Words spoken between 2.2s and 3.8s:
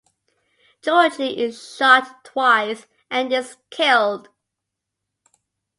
twice and is